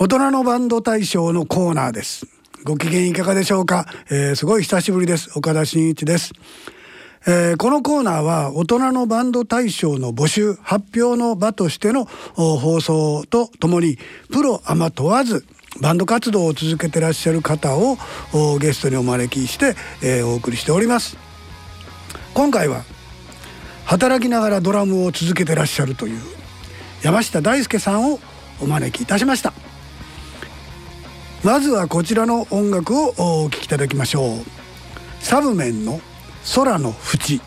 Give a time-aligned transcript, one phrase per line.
[0.00, 2.28] 大人のバンド大賞のコーナーです。
[2.62, 5.36] ご機嫌いかがでしょうか、えーすごい久しぶりです。
[5.36, 6.34] 岡田真一です。
[7.26, 13.98] えーこのコーナーは大人のバンド大賞の募集発表の場としての放送とともに
[14.30, 15.44] プロアマ問わず
[15.80, 17.96] バンド活動を続けてらっしゃる方を
[18.60, 21.16] ゲストにお招きして、えーお送りしております。
[22.34, 22.84] 今回は
[23.84, 26.20] 働きながらドラムを続けてらっしゃるという
[27.02, 28.20] 山下大輔さんを
[28.60, 29.52] お招きいたしました
[31.44, 34.44] まずはこちらの音楽をお聴きいただきましょう。
[35.20, 36.00] サブメンの
[36.54, 37.40] 空の淵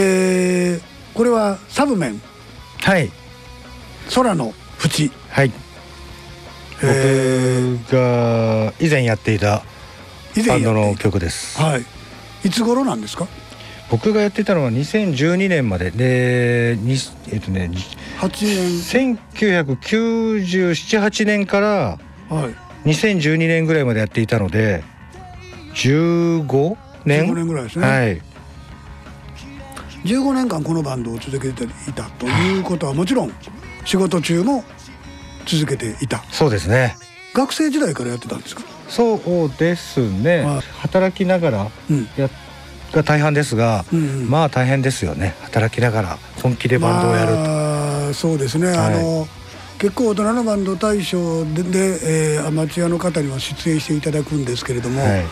[0.00, 2.20] えーこれはサブメン？
[2.82, 3.10] はい。
[4.14, 5.50] 空の淵はい。
[6.82, 9.62] え僕が以前やっていた
[10.36, 11.60] 以バンドの曲です。
[11.60, 11.84] はい。
[12.44, 13.26] いつ頃なんですか？
[13.90, 15.90] 僕がやっていたのは2012年まで。
[15.90, 16.96] でに
[17.32, 17.68] えっとね
[18.20, 19.18] 8
[19.80, 21.98] 1997,8年から
[22.30, 22.54] 年はい。
[22.84, 24.84] 2012年ぐらいまでやっていたので
[25.74, 27.86] 15年？15年ぐらいですね。
[27.88, 28.22] はい
[30.04, 33.32] 15年間このバンドを続けていたということはもちろん
[33.84, 34.64] 仕事中も
[35.46, 36.22] 続けていた。
[36.30, 36.96] そうですね。
[37.34, 38.62] 学生時代からやってたんですか？
[38.88, 39.16] そ
[39.46, 40.40] うですね。
[40.40, 40.60] はい。
[40.80, 42.08] 働きながらうん。
[42.16, 42.28] や
[42.92, 44.30] が大半ですが、うんうん。
[44.30, 45.34] まあ大変ですよね。
[45.42, 48.78] 働きながら本気でバンドをやると、まあ、そうですね、はい。
[48.78, 49.28] あの
[49.78, 55.24] 結構大人のバンド大賞でで、えーアマチュアの方には出演していただくんですけれども、はい。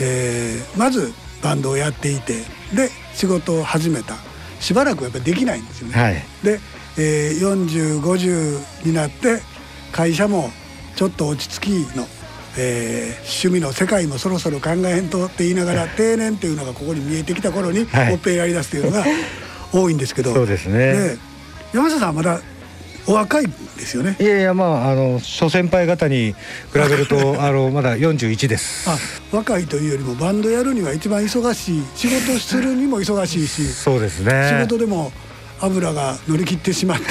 [0.00, 1.12] えーまず
[1.42, 4.16] バンドをやっていてで仕事を始めた。
[4.60, 5.94] しばらくやっぱりできないんですよね。
[5.94, 6.14] はい。
[6.42, 6.60] で、
[6.98, 9.40] えー、4050になって
[9.90, 10.50] 会社も
[10.94, 12.06] ちょっと落ち着きの、
[12.56, 18.14] えー趣味の世界もそろそろ考えへんとって言いながら定年っていうのがここに見えてきた頃にはい。
[18.14, 19.04] オペやりだすというのが
[19.72, 21.14] 多いんですけど、そうですね。
[21.14, 21.16] ね
[21.72, 22.40] 山下さんはまだ
[23.06, 24.16] お若いですよね。
[24.20, 24.24] い。
[24.24, 26.36] やいやまああの諸先輩方に比
[26.74, 28.88] べると あのまだ41です。
[28.88, 28.96] あ
[29.36, 34.48] 若いというよりもバンドやるには一番忙しい仕事するにも忙しいしそうですね。
[34.60, 35.10] 仕事でも
[35.60, 37.04] 油が乗り切ってしまって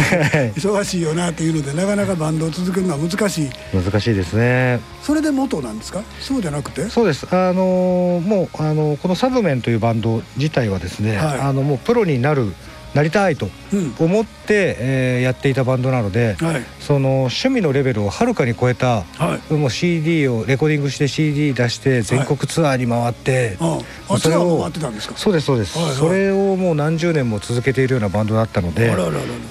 [0.60, 3.50] 忙しいよなっていうのでなかなかバンドを続けるのは難しい。
[3.74, 4.80] 難しいですね。
[5.04, 6.02] それで元なんですか？
[6.22, 6.90] そうじゃなくて？
[6.90, 7.28] そうです。
[7.32, 11.40] あのもうあのこのサブメンというバンド自体はですね、はい。
[11.40, 12.54] あのもうプロになる
[12.94, 13.96] なりたいとうん。
[14.00, 16.64] 思って、えーやっていたバンドなので、はい。
[16.80, 19.54] その趣味のレベルをはるかに超えたはい。
[19.54, 23.80] もう CD をレコーディングして CD 出して全国ツアーに回って、あ
[24.10, 24.18] あ。
[24.18, 25.14] それをツアーも回ってたんですか？
[25.16, 25.96] そうですそうです、はいはい。
[25.96, 28.92] それをもう何十年も続けているようなバンドだったので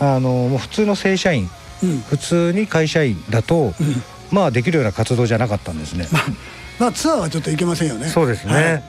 [0.00, 1.48] あのもう普通の正社員
[1.82, 2.00] うん。
[2.00, 3.72] 普通に会社員だと、うん。
[4.30, 6.06] まあできるような活動じゃなかったんですね。
[6.78, 8.06] まあツアーはちょっと行けませんよね。
[8.08, 8.82] そうですね、はい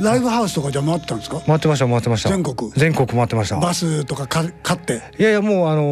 [0.00, 1.40] ライブハウスとかじゃ回ってたんですか？
[1.46, 2.28] 回ってました回ってました。
[2.28, 2.70] 全国？
[2.72, 3.56] 全国回ってました。
[3.58, 5.02] バスとかか買って？
[5.18, 5.82] いやいやもうあの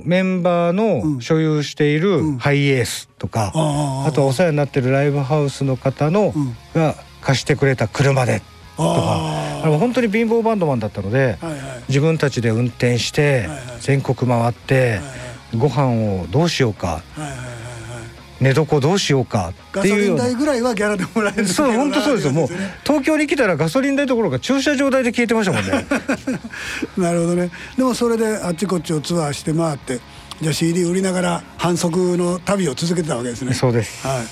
[0.00, 1.14] ーメンバーうん。
[1.14, 2.38] の所有しているうん。
[2.38, 6.56] ハイエースとか、あああとはお世話になってるライブハウスの方の、うん。
[6.74, 8.40] が貸してくれた車で
[8.76, 11.84] とかああの本当に貧乏バンドマンだったので、あはいはい。
[11.88, 13.60] 自分たちで運転してはいはい。
[13.80, 15.02] 全国回って、はいはい。
[15.56, 17.30] ご飯をどうしようかはいはい
[18.40, 20.22] 寝床どうしようかガっていうような。
[20.24, 22.26] ソリン代ぐらいはギャラでもらえるそう本当そうです。
[22.28, 22.48] よもう
[22.84, 25.86] 東京に来たらガソリン代どころか駐車場代で消えてましたもんね。
[26.96, 27.50] なるほどね。
[27.76, 30.00] でもそれであっちこっちをツアーして回って
[30.40, 33.54] じゃあ CD 売りながら反則の旅を続けてたわけですね。
[33.54, 34.06] そうです。
[34.06, 34.22] は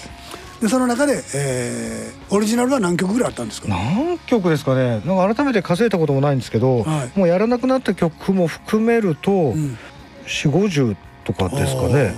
[0.61, 3.69] い、でその中で、えーオリジナルは何曲ぐらいあったんですか？
[3.69, 5.01] 何曲ですかね。
[5.05, 7.19] なんか改めて数えたこともないんですけど、はい。
[7.19, 9.77] もうやらなくなった曲も含めると、ん。
[10.27, 12.15] 4 5 0とかですかね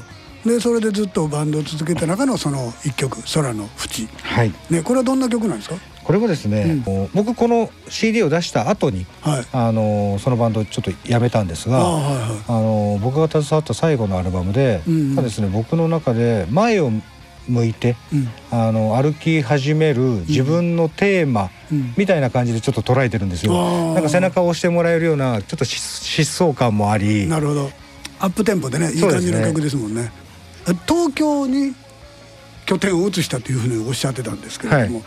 [0.48, 5.76] でそれでずっとバンドを続けた中のその一曲「空の淵はい」ねこれはどんな曲なんですか？
[6.04, 9.44] これはですね、僕この CD を出した後にはい。
[9.52, 12.20] あのそのバンドをちょっとやめたんですがああはいはい。
[12.48, 15.14] あの僕が携わった最後のアルバムで、うんうん。
[15.16, 16.90] まあですね、僕の中で前を
[17.46, 18.28] 向いてうん。
[18.50, 21.92] あの歩き始める自分のテーマうん。
[21.98, 23.52] みたいな感じでちょっと捉えてるんですよ。
[23.52, 23.94] あー。
[23.94, 25.76] なんか背中を押してもらえるようなちょっと疾
[26.24, 27.26] 疾走感もあり。
[27.28, 27.70] なるほど。
[28.20, 30.10] アップテンポでねいい感じの曲ですもんね
[30.86, 31.74] 東京に
[32.66, 35.04] 拠点を移したというふうにおっしゃってたんですけれども、はい。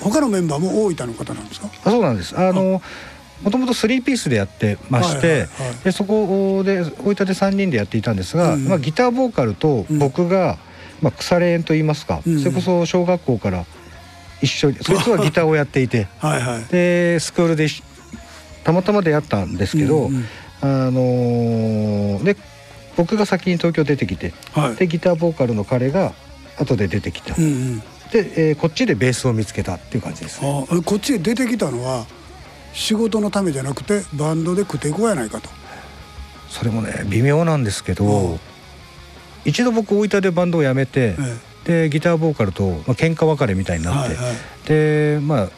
[0.00, 1.68] 他のメンバーも大分の方なんですか？
[1.84, 2.38] あそうなんです。
[2.38, 2.80] あの
[3.42, 5.46] もともと3ピースでやってまして、
[5.84, 10.58] でそこで大分で3人でやっていたんですが、うんまあ、ギターボーカルと僕が、
[11.00, 13.64] まあ、腐れ縁と言いますか、うんそれこそ小学校から
[14.42, 16.64] 一緒にそいつはギターをやっていて はいはい。
[16.70, 17.82] でスクールでし
[18.64, 20.24] たまたま出会ったんですけど、うんうん。
[20.62, 22.36] あのーで
[22.96, 24.76] 僕が先に東京出てきてはい。
[24.76, 26.12] でギターボーカルの彼が
[26.58, 27.78] 後で出てきた、うんうん。
[27.78, 30.66] で、えーこっちでベースを見つけたっていう感じですね。
[30.84, 32.06] こっちへ出てきたのは
[32.72, 35.48] 仕事のためじゃなくてバンドで食っていこうやないかと。
[36.48, 38.40] それもね微妙なんですけど、うん。
[39.44, 41.84] 一度僕大分でバンドを辞めて、え。
[41.86, 44.36] でギターボーカルと、まあ喧嘩別れみたいになって、はいはい。
[44.66, 45.48] でまあ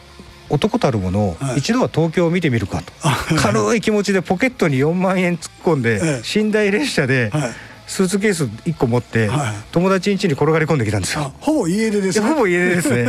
[0.49, 1.59] 男たるもの、はい。
[1.59, 2.93] 一度は東京を見てみるかと。
[3.37, 6.43] 軽い気持ちでポケットに4万円突っ込んで、ええ。
[6.43, 7.51] 寝台列車ではい。
[7.85, 9.53] スーツケース1個持って、はい。
[9.71, 11.33] 友達ん家に転がり込んできたんですあよ。
[11.39, 12.27] ほぼ家出ですね。
[12.27, 13.05] ほぼ家出ですね。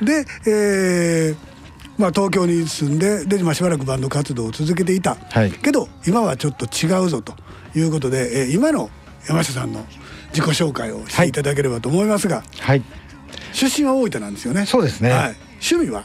[0.02, 1.36] で、えー
[1.98, 5.50] まあ、東京に住んでで、まあ、しばらくバンド活動を続けていた、はい。
[5.50, 7.34] けど今はちょっと違うぞと
[7.74, 8.90] いうことで、えー今の
[9.26, 9.84] 山下さんの
[10.32, 12.82] 自己紹介をしていただければと思いますが、はい。
[13.52, 14.66] 出身は大分なんですよね。
[14.66, 15.10] そうですね。
[15.10, 15.36] はい、
[15.74, 16.04] 趣味は？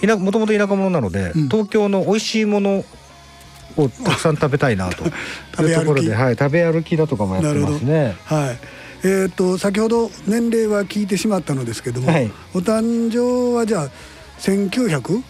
[0.00, 1.48] 田もともと田舎者なので、うん。
[1.48, 2.84] 東京の美味しいもの
[3.76, 5.04] をたくさん食べたいなと。
[5.62, 8.16] いうところで、はい、食べ歩きだとかもやってますね。
[8.24, 8.58] はい。
[9.04, 12.30] えー、と先ほど年齢は聞いてしまったのですけども、はい。
[12.54, 13.90] お誕生はじゃあ
[14.40, 15.22] 1900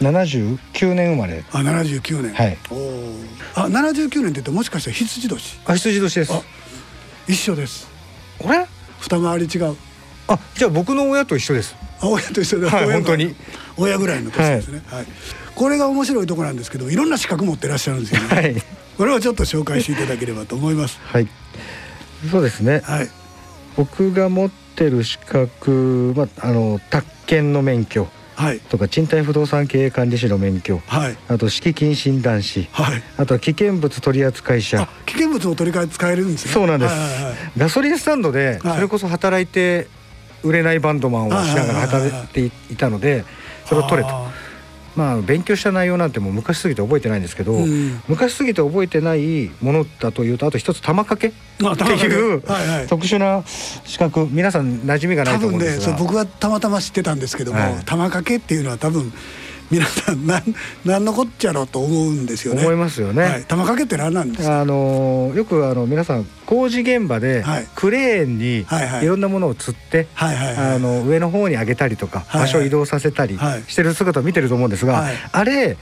[0.00, 1.44] 79年生まれ。
[1.50, 2.58] あ79年、はい。
[2.70, 3.14] おー。
[3.54, 5.58] あ79年って言ってもしかしたら羊年？
[5.64, 6.32] あ、羊年です。
[6.32, 6.42] あ
[7.26, 7.88] 一緒です。
[8.38, 8.66] これ？
[9.00, 9.76] 二回り違う。
[10.28, 11.74] あ、じゃあ僕の親と一緒です。
[12.00, 13.34] あ親と一緒で、はい親本当に。
[13.78, 15.06] 親ぐらいの年ですね、はい。
[15.54, 18.56] これが面白いところなんですけどいろんな資格持ってらっしゃるんですよね、はい。
[18.96, 20.98] これをちょっと紹介していただければと思います。
[21.02, 21.28] はい。
[22.30, 22.80] そうですね。
[22.84, 23.08] はい。
[23.76, 28.60] 僕が持ってる資格、まああの宅建の免許はい。
[28.60, 31.16] とか賃貸不動産経営管理士の免許、はい。
[31.28, 33.02] あと敷金診断士、はい。
[33.16, 34.82] あとは危険物取扱者。
[34.82, 34.88] あ。
[35.06, 36.52] 危険物を取り替え使えるんですね。
[36.52, 37.34] そうなんです、はいはいはい。
[37.58, 38.74] ガソリンスタンドではい。
[38.76, 39.88] それこそ働いて
[40.42, 43.24] 売れないバンドマンをしながら働いていたので
[43.64, 44.08] それを取れと。
[44.10, 44.32] あ
[44.96, 48.00] まあ勉強した内容なんてもう昔すぎて覚えてないんですけど、うん。
[48.08, 52.86] 昔すぎて覚えてないものだというとあと一つ玉掛けあっていうはいはい。
[52.86, 55.92] 特殊な資格皆さん馴染みがない多分と思うんですが。
[55.92, 57.74] ねそう僕はたまたま知ってたんですけども、はい。
[57.84, 59.12] 玉掛けっていうのは多分
[59.70, 60.42] 皆さんなん
[60.84, 62.62] 何のこっちゃろと思うんですよね。
[62.62, 63.22] 思いますよね。
[63.22, 64.44] はい、玉掛けって何なんです。
[64.44, 67.66] かあのよくあの皆さん工事現場ではい。
[67.74, 69.04] クレーンにはいはい。
[69.04, 70.74] いろんなものを吊って、はいはいはい。
[70.76, 72.40] あの上の方に上げたりとか、はいはい。
[72.42, 73.62] 場所を移動させたりはい。
[73.66, 75.14] してる姿を見てると思うんですが、はい。
[75.32, 75.76] あれ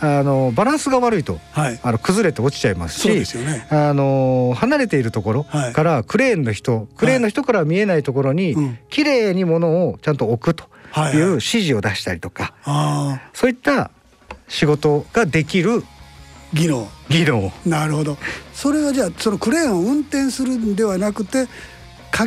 [0.00, 1.80] あのバランスが悪いとはい。
[1.82, 3.38] あの崩れて落ちちゃいますし
[3.70, 5.72] あの離れているところはい。
[5.72, 8.78] からクレーンの人、クレーンの人から見えないところに、うん。
[8.90, 10.64] 綺麗に物をちゃんと置くと。
[10.64, 10.68] は
[11.04, 11.22] いはいい。
[11.22, 13.90] う指示を出したりとか、ああそういった
[14.48, 15.84] 仕事ができる
[16.52, 16.88] 技能。
[17.08, 17.52] 技能。
[17.66, 18.16] なるほど。
[18.52, 21.46] それはじゃあそのクレーンを運転するんではなくて
[22.10, 22.26] か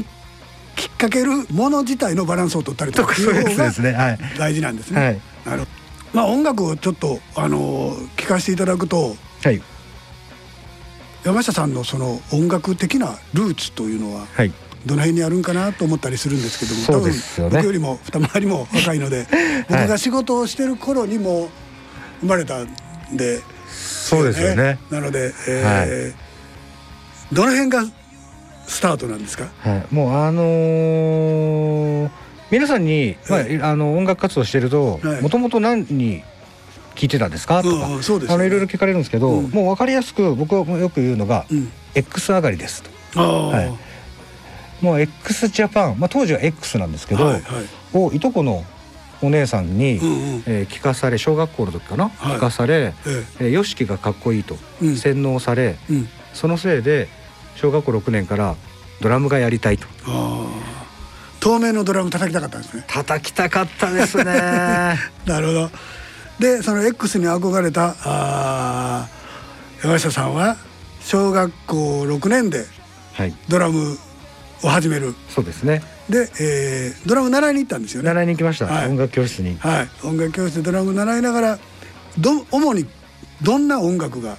[0.75, 3.91] きっかけるもの自体のバランスを取ったりととかかいそういうやつう方がですね。
[3.93, 4.19] はい。
[4.37, 5.21] 大事なんですね、はい。
[5.45, 5.71] なるほど。
[6.13, 9.61] まあ音楽をちょっとあの聞かせていただくとはい。
[11.23, 14.51] 山下さんのその音楽的なルーツというのははい
[14.85, 17.13] どの辺にあるんかなと思ったりするんですけどもね。
[17.37, 19.27] 多分僕よりも二回りも若いので、
[19.69, 21.49] 僕が仕事をしてる頃にも
[22.21, 22.67] 生まれたん
[23.13, 24.79] でそうですよね。
[24.89, 26.31] なので、えー
[27.33, 27.85] どの辺が
[28.67, 29.47] スタートなんですか？
[29.59, 32.09] はい、もうあのー
[32.51, 35.21] 皆さんに、まあえあの音楽活動してるとはい。
[35.21, 36.23] もともと何に
[36.95, 37.63] 聞いてたんですか？
[37.63, 38.27] とか、うんね。
[38.27, 39.49] あのいろいろ聞かれるんですけど、うん。
[39.51, 41.71] もう分かりやすく僕はよく言うのが、うん。
[41.95, 42.83] X 上がりです
[43.13, 43.21] と。
[43.21, 43.90] はい
[44.81, 47.43] もう x ジャパン、まあ、当時は X なんですけど、はいはい。
[47.93, 48.63] をいとこの
[49.21, 50.43] お姉さんに、うんうん。
[50.47, 52.37] えー聞かされ小学校の時かな、はい。
[52.37, 53.43] 聞かされ、ええ。
[53.45, 54.95] ー、YOSHIKI がかっこいいと、うん。
[54.97, 56.09] 洗脳されえうん。
[56.33, 57.07] そのせいで
[57.55, 58.55] 小学校6年から
[59.01, 59.87] ドラムがやりたいと。
[61.39, 62.83] 透明のドラム叩きたかったんですね。
[62.87, 64.23] 叩きたかったですね。
[65.25, 65.71] なるほど。
[66.39, 70.57] でその X に憧れたあー山下さんは
[71.03, 72.65] 小学校6年で
[73.13, 73.35] はい。
[73.47, 73.97] ドラム
[74.63, 75.15] を始める。
[75.29, 75.81] そうですね。
[76.09, 78.07] で、えードラム習いに行ったんですよね。
[78.09, 78.87] 習いに行きました、はい。
[78.87, 79.57] 音楽教室に。
[79.59, 79.89] はい。
[80.03, 81.59] 音楽教室でドラム習いながら
[82.17, 82.85] ど主に
[83.41, 84.37] どんな音楽が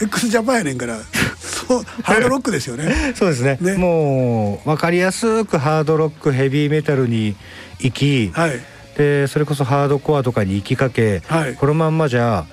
[0.00, 0.98] x ジャパンやねんから
[1.38, 3.12] そうハードロックですよね。
[3.16, 3.58] そうですね。
[3.60, 3.74] ね。
[3.74, 7.36] もう分かりやすくハードロックヘビーメタルに
[7.80, 8.60] 行き、はい。
[8.96, 11.54] でそれこそハードコアとかに行きかけ、はい。
[11.54, 12.46] このまんまじゃ、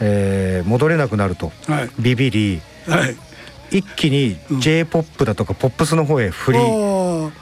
[0.00, 1.52] えー戻れなくなると。
[1.66, 1.90] はい。
[1.98, 2.60] ビビり。
[2.86, 3.16] はい
[3.70, 7.32] 一気に j p o p だとかポップスの方へ振り、おー。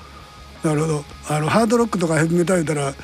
[0.65, 1.05] なるほど。
[1.29, 2.95] あのハードロックとかヘビメタルたら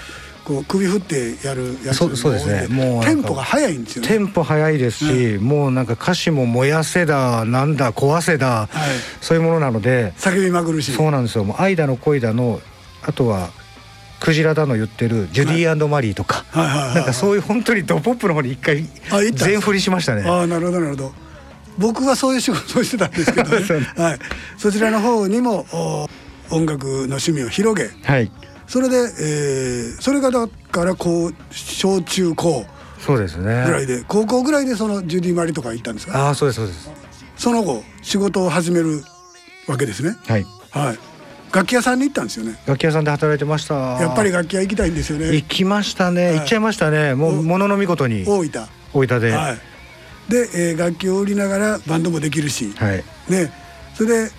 [0.44, 2.66] こう首振ってやるやつそうそうですね。
[2.68, 4.08] もうテンポが速いんですよね。
[4.08, 8.68] テンポ速いですし、もうなんか歌詞も燃やせだなんだ壊せだ、はい。
[9.20, 10.92] そういうものなので叫びまくるし。
[10.92, 11.44] そうなんですよ。
[11.44, 12.60] もう愛だの恋だの
[13.04, 13.50] あとは
[14.18, 16.94] クジラだの言ってるジュディーマリーとか、はい。
[16.96, 18.84] なんかそういう本当にドポップの方に一回
[19.32, 20.22] 全振りしましたね。
[20.28, 21.12] ああなるほどなるほど
[21.78, 23.58] 僕はそういう仕事をしてたんですけど、 ね。
[23.96, 24.18] はい、
[24.58, 26.08] そちらの方にもお
[26.50, 27.90] 音楽の趣味を広げ。
[28.04, 28.30] はい。
[28.66, 32.64] それで、えーそれがだからこう小中高
[32.98, 33.64] そうですね。
[33.66, 36.26] ぐらいで、高校ぐらいでそのジュディ・マリとか行ったんですか？
[36.26, 36.90] ああそうですそうです。
[37.36, 39.02] その後仕事を始める
[39.66, 40.16] わけですね。
[40.26, 40.46] はい。
[40.70, 40.98] はい。
[41.52, 42.58] 楽器屋さんに行ったんですよね。
[42.66, 43.74] 楽器屋さんで働いてました。
[44.00, 45.34] やっぱり楽器屋行きたいんですよね。
[45.34, 46.36] 行きましたね、はい。
[46.38, 47.14] 行っちゃいましたね。
[47.14, 48.50] もおうものの見事に大分。
[48.94, 49.32] 大分で。
[49.32, 49.58] はい
[50.28, 53.04] で、えー楽器を売りながらバンドもできるし、はい。
[53.28, 53.52] ね。
[53.94, 54.30] それで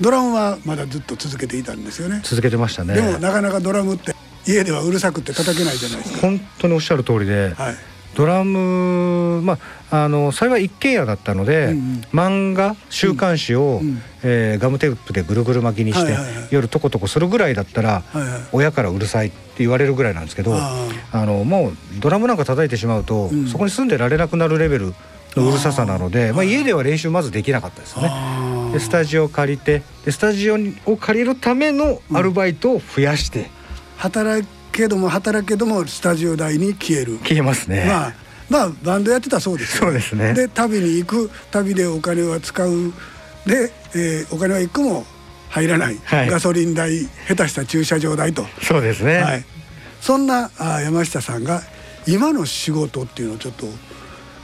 [0.00, 2.20] ドラムはまだずっと続けていたんですよね。
[2.24, 2.94] 続けてましたね。
[2.94, 4.14] でもなかなかドラムって
[4.46, 6.18] 家ではうるさくって叩けないじゃないですか。
[6.20, 7.76] 本当におっしゃる通りで、はい。
[8.14, 9.58] ドラムま
[9.90, 12.00] ああの幸い一軒家だったので、うんうん。
[12.12, 16.48] 漫画週刊誌を、うんえーガムテープでぐるぐる巻きにして、はいはいはい。
[16.50, 18.40] 夜トコトコするぐらいだったら、はいはい。
[18.52, 23.46] 親からうるさいって言われるぐらいなんですけどああのもうドラムなんか叩いてしまうと、うん。
[23.46, 24.94] そこに住んでられなくなるレベルの
[25.36, 28.08] うるささなのでまあ、家では練習まずできなかったですよね。
[28.10, 30.56] あでスタジオを借りてでスタジオ
[30.86, 33.50] を借りるためのアルバイトを増やして。
[33.96, 37.18] 働けども働けどもスタジオ代に消える。
[37.18, 37.84] 消えますね。
[37.86, 38.14] まあ
[38.48, 40.34] まあバンドやってたそうですよそうですね。
[40.34, 42.92] で旅に行く旅でお金は使う。
[43.46, 45.06] で、えーお金は一個も
[45.50, 46.28] 入らない、はい。
[46.28, 49.18] ガソリン代下手した駐車場代と、そうですね。
[49.18, 49.44] はい、
[50.00, 51.62] そんなあ山下さんが
[52.06, 53.66] 今の仕事っていうのをちょっと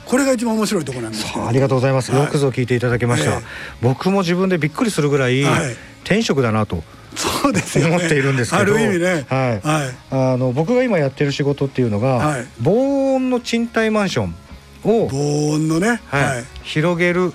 [0.05, 2.11] これが一番面白いところなんですありがとうございます。
[2.11, 2.21] はい。
[2.23, 3.31] よくぞ聞いていただきました。
[3.31, 3.41] ええ。
[3.81, 5.75] 僕も自分でびっくりするぐらい、はい。
[6.03, 6.83] 転職だなと
[7.15, 7.95] そうですよね。
[7.95, 9.25] 思っているんですけど、ある意味ね。
[9.27, 9.61] はい。
[9.61, 9.95] はい。
[10.11, 12.47] あの僕が今やってる仕事っていうのが、はい。
[12.61, 14.35] 防音の賃貸マンション
[14.83, 16.01] を、防音のね。
[16.07, 16.23] はい。
[16.23, 16.45] はい。
[16.63, 17.33] 広げる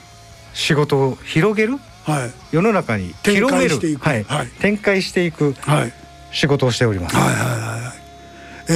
[0.54, 1.78] 仕事を広げる？
[2.04, 2.30] はい。
[2.52, 3.70] 世の中に展広める。
[3.70, 4.04] 開していく。
[4.04, 4.24] はい。
[4.24, 4.46] はい。
[4.60, 5.80] 展開していくはい。
[5.80, 5.92] はい
[6.32, 7.16] 仕事をしております。
[7.16, 7.92] はいはいは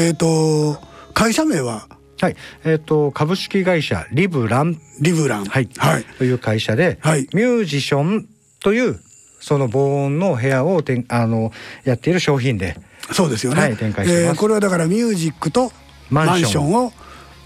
[0.03, 0.77] いえっ、と
[1.13, 1.87] 会社名は？
[2.21, 4.81] はい、えっ、と株式会社リブラン。
[5.01, 5.45] リブラン。
[5.45, 6.05] はい、はい。
[6.19, 7.29] という会社で、はい。
[7.35, 8.29] ミュージション
[8.61, 9.01] という
[9.41, 11.53] その防音の部屋をてんあの
[11.85, 12.77] やっている商品で、
[13.13, 14.25] そうですよね、はい展開してます。
[14.29, 15.71] えーこれはだからミュージックと
[16.11, 16.75] マンション。
[16.75, 16.93] を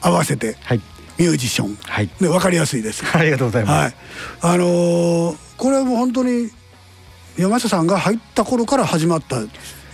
[0.01, 0.81] 合わせてはい、
[1.19, 3.05] ミュージション、はい、ね、分かりやすいです。
[3.17, 3.97] ありがとうございます。
[4.47, 6.51] はい、あのーこれはもう本当に
[7.37, 9.41] 山下さんが入った頃から始まった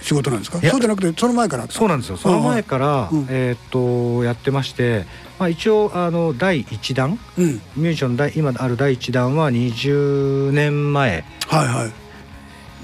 [0.04, 0.60] 仕事なんですか？
[0.60, 1.66] そうじゃなくてその前から？
[1.68, 2.16] そうなんですよ。
[2.18, 3.26] その前から、うん。
[3.30, 5.06] えーっとやってまして、
[5.38, 7.46] まあ一応あの第一弾うん。
[7.46, 11.92] ミュージション今ある第一弾は20年前はいはい。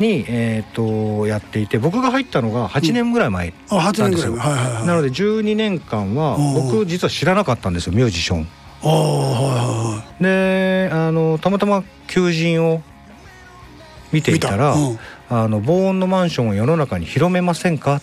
[0.02, 0.72] にえーっ
[1.20, 4.10] とやっていて、僕が入ったのが8年ぐらい前あ8なん。
[4.12, 4.32] ですよ。
[4.32, 4.54] 年ぐらい前。
[4.54, 4.86] はいはいはい。
[4.86, 8.48] なので12年間はうん僕実は知らなかったんですよミュージション。
[8.82, 12.80] ああはいはであのたまたま求人を
[14.10, 14.98] 見ていたら、うん
[15.30, 17.96] あの防音のマンションを世の中に広めませんか？
[17.96, 18.00] っ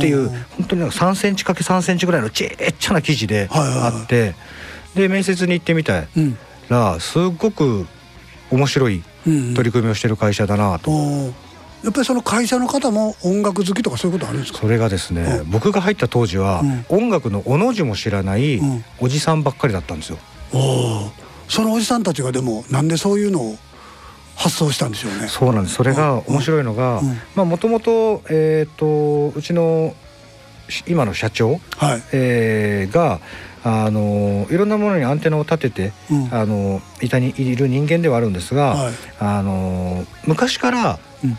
[0.00, 4.34] ていう、本当になんか3センチかけ3センチぐらいのちっちゃな記事であって、
[4.94, 6.06] で面接に行ってみた
[6.70, 7.86] らすっごく
[8.50, 10.90] 面白いうん取り組みをしてる会社だなと。
[11.82, 14.58] やっぱりその会社の方も音楽好きとかそういうことあるんですか？
[14.58, 15.50] それがですね、うん。
[15.50, 18.84] 僕が入った当時は、う音楽のおの字も知らないうん。
[19.00, 20.18] おじさんばっかりだったんですよ。
[21.48, 23.56] そのおじさんたちがでもなんでそういうのを
[24.40, 25.28] 発想したんでしょうね。
[25.28, 25.74] そうなんです。
[25.76, 27.08] それが面白いのがうん。
[27.34, 29.94] まあもともとえっ、とうちの
[30.70, 32.02] し今の社長、はい。
[32.12, 33.20] えーが
[33.62, 36.34] あのいろんなものにアンテナを立てて、うん。
[36.34, 38.94] あのいたにいる人間ではあるんですが、はい。
[39.18, 41.36] あの昔からうん。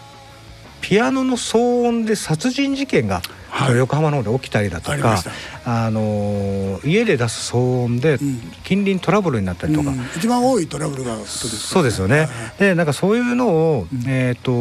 [0.81, 3.77] ピアノの騒音で殺人事件が、はい。
[3.77, 4.61] 横浜の方で起きた。
[4.61, 5.23] りだとか
[5.65, 8.17] あのー家で出す騒音でん。
[8.63, 9.99] 近隣トラブルになったりとか、うん。
[10.15, 12.27] 一番多いトラブルがそうですよね。
[12.57, 14.51] でなんかそういうのを、えっ、と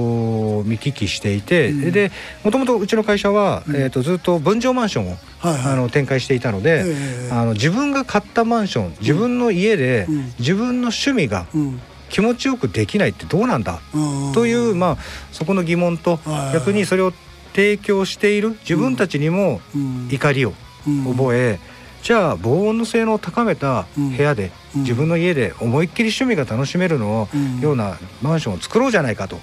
[0.65, 1.93] 見聞きしていて、うん。
[1.93, 2.11] で
[2.45, 3.77] もともとうちの会社は、うん。
[3.77, 5.73] えっ、とずっと分譲マンションを、はいはい。
[5.73, 10.33] あの展開していたので、ええあの自分が買ったマンション自分の家で、うん。
[10.39, 11.81] 自分の趣味がうん。
[12.11, 14.33] 気持ちよくできないってどうなんだ、うん。
[14.33, 14.97] というまあ
[15.31, 16.53] そこの疑問と、はいはい。
[16.55, 17.13] 逆にそれを
[17.55, 20.09] 提供している自分たちにもうん。
[20.11, 20.55] 怒りを
[20.87, 21.05] うん。
[21.17, 21.59] 覚え、
[22.03, 24.83] じゃあ防音の性能を高めた部屋で、うん。
[24.83, 27.29] 自分の家で思いっきり趣味が楽しめるの
[27.61, 29.39] ようなマンションを作ろうじゃないかと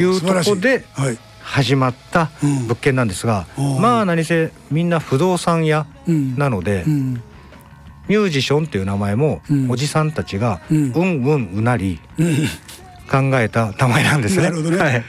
[0.00, 1.18] いうとこではい。
[1.42, 2.62] 始まったうん。
[2.68, 3.46] 物件なんですが、
[3.80, 6.36] まあ何せみんな不動産屋うん。
[6.38, 7.14] なので、うん。
[8.08, 9.70] ミュージションっていう名前も、うん。
[9.70, 10.92] おじさんたちが、ううんん、
[11.24, 12.36] うんうなりうん。
[13.10, 14.44] 考えた名前なんですね。
[14.44, 14.76] なるほどね。
[14.78, 15.04] はい、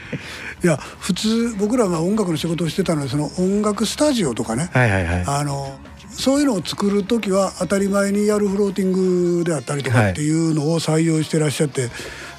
[0.62, 5.24] いや普通僕らは音楽の仕事をしてたのでその音楽スタジオとかね、はいはいはい。
[5.26, 5.78] あの
[6.12, 11.88] そういうのを作る時は当たり前にやるフローティングであったりとはいかっていうのを採用してらっしゃって、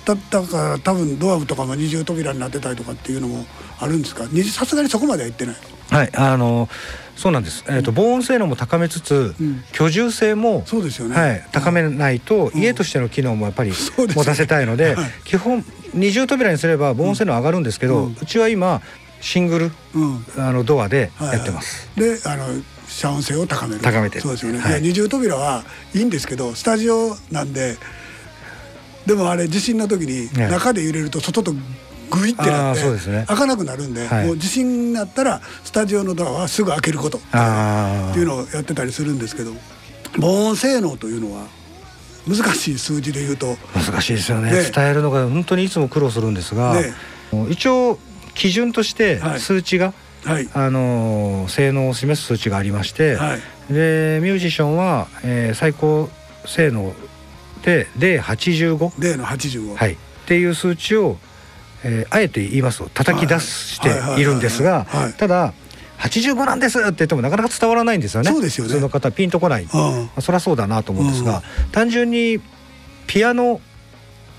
[0.06, 3.46] だだから多分ドアとかも二重扉になってたりとかっていうのも
[3.80, 4.26] あるんですか？
[4.26, 5.56] にさすがにそこまでは言ってない。
[5.90, 6.70] はい、あの
[7.16, 7.64] そうなんです。
[7.70, 9.64] えっ、と防音性能も高めつつ、うん。
[9.74, 11.16] 居住性もそうですよね。
[11.16, 12.62] はい、高めないと、うん。
[12.62, 15.12] 家としての機能もやっぱり持たせたいので、はい。
[15.24, 18.16] 基本二重扉にすれば防音性能上がるんですけど、ううん。
[18.16, 18.82] ちは今
[19.22, 20.26] シングルうん。
[20.38, 21.28] あのドアではい。
[21.28, 21.90] はいやってます。
[21.96, 22.48] であの
[22.88, 23.82] 遮音性を高める。
[23.82, 24.16] 高めて。
[24.16, 24.82] るそうですよね、はい。
[24.82, 27.78] 二重扉はいいんですけどスタジオなんで
[29.06, 31.54] でもあれ地震の時にね中で揺れると外と
[32.10, 33.26] グイってなって、ね。
[33.28, 34.28] 開かなくなるんで、はい。
[34.28, 39.52] もう地震になったらスタジオのドアはすぐ開けることあっていうのをやってたりするんですけど
[40.20, 41.48] 防音性能というのは
[42.28, 44.52] 難しい数字で言うと難しいですよね。
[44.52, 44.72] ね。
[44.72, 46.94] 伝えるのが本当にいつも苦労するんですが、ね。
[47.50, 47.98] 一応
[48.36, 49.40] 基準としてはい。
[49.40, 49.94] 数値が、
[50.24, 50.48] はい。
[50.54, 53.40] あの性能を示す数値がありまして、はい。
[53.74, 56.10] でミュージシャンは、えー最高
[56.46, 56.94] 性能
[57.64, 61.18] で D85、例の85、はい、っていう数値を、
[61.84, 64.24] えーあえて言いますと叩き出してい。
[64.24, 64.86] るんですが
[65.18, 65.54] ただ
[66.00, 68.30] 85なんですって言ってもなかなか伝わらないんですよね。
[68.32, 68.70] そうですよね。
[68.70, 70.10] 普通の方ピンとこない、まうん。
[70.18, 72.42] あ、そりゃそうだなと思うんですが、単純に
[73.08, 73.62] ピアノ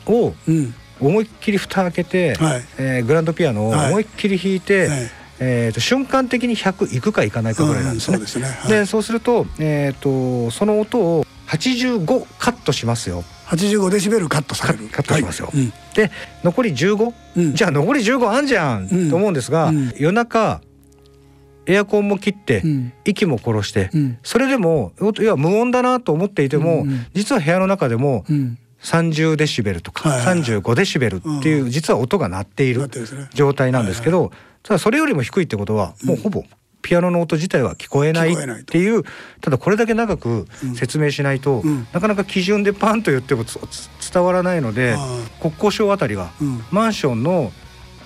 [0.07, 0.75] をうん。
[1.01, 2.65] 思いっきり蓋開けて、はい。
[2.79, 3.89] えーグランドピアノをはい。
[3.89, 5.11] 思いっきり弾いて、はい。
[5.41, 8.19] えー、と瞬間的に100いくかいかないかぐらいなんですね。
[8.19, 8.59] うんそうですね。
[8.61, 8.71] はい。
[8.71, 11.24] でそうすると,、えー、とその音を
[11.55, 13.25] 85カットしますよ。
[13.47, 14.89] 85デシベルカットされる。
[14.89, 15.47] カットしますよ。
[15.47, 15.61] はい。
[15.61, 15.73] うん。
[15.95, 16.11] で
[16.43, 17.55] 残り15、うん。
[17.55, 19.93] じゃあ残り15あんじゃん、うんと思うんですが、うん。
[19.97, 20.61] 夜中
[21.67, 22.93] エアコンも切って、うん。
[23.05, 24.19] 息も殺して、うん。
[24.23, 26.91] それでもいや無音だなと思っていても、うん。
[26.91, 28.59] うん実は部屋の中でもうん。
[28.83, 30.41] 30デシベルとかはいはいはい。
[30.43, 32.91] 35デシベルっていう実は音が鳴っている
[33.33, 34.31] 状態なんですけど、
[34.63, 36.45] ただそれよりも低いってことはもうほぼ
[36.85, 39.03] ピアノの音自体は聞こえないっていう
[39.41, 41.89] ただこれだけ長く説明しないと、うん。
[41.93, 43.45] なかなか基準でパンと言っても
[44.13, 46.63] 伝わらないのであ国交省あたりがうん。
[46.71, 47.51] マンションの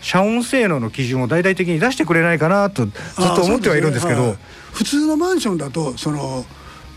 [0.01, 4.37] 遮音性能の基準を大々的に出してくれないかなとずっと思ってはいるんですけど
[4.73, 6.45] 普通のマンションだとその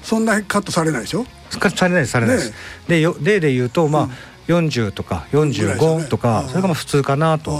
[0.03, 1.25] そんなカットされないでしょ？
[1.49, 2.49] 使されないされないです。
[2.51, 2.55] ね
[2.87, 4.09] でよ例で言うとまあ、
[4.47, 6.49] 40とかぐらいですよ45ねとか、うん。
[6.49, 7.51] それがまあ普通かなと。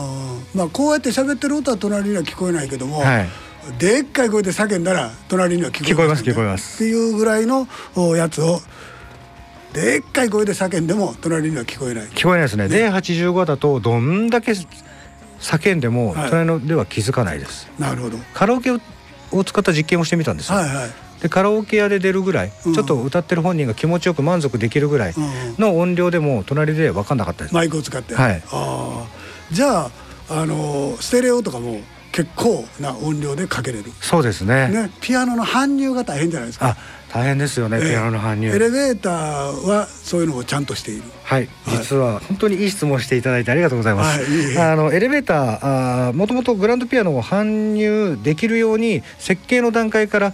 [0.53, 3.29] まあこうやって喋ってる音は隣には聞こえないけども、はい
[3.78, 8.60] でっかい声で叫んだら隣には聞こえます聞こえますっていうぐらいのおやつを
[9.74, 12.08] でっかい声で叫んでも隣には聞こえない。
[12.08, 12.67] 聞こえないですね。
[12.67, 14.54] で85だとどんだけ
[15.39, 16.30] 叫んでもはい。
[16.30, 17.69] 隣のでは気づかないです。
[17.80, 18.17] なるほど。
[18.34, 18.80] カラオケを
[19.32, 20.58] を使った実験をしてみたんですよ。
[20.58, 20.89] はいはい。
[21.21, 22.74] でカラオケ屋で出るぐらい、うん。
[22.74, 27.56] ちょっと歌ってる本人が気持ちよく満足できるぐらいうんの音量でも隣で分かんなかったです。
[27.56, 28.43] マイクを使って、はい。
[28.52, 29.56] あー。
[29.56, 29.91] じゃあ
[30.30, 31.80] あのステレオとかも
[32.12, 34.67] 結構な音量でかけれる、そうですね。
[34.69, 36.69] ね、ピアノの搬入が大変じゃないですか。
[36.69, 36.78] あ
[37.13, 37.89] 大変ですよね、ええ。
[37.89, 38.50] ピアノの搬入。
[38.50, 41.04] エレベーターはそういうのをちゃんとしている。
[41.24, 44.56] はい、実は本当にいい質問していただいてありがとうございます。
[44.58, 50.34] はいあのエレベーターもともとグランドピアノを搬入できるように設計の段階からうん